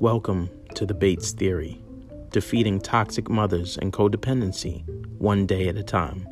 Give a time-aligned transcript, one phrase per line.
[0.00, 1.78] Welcome to the Bates Theory,
[2.30, 4.82] defeating toxic mothers and codependency
[5.18, 6.26] one day at a time.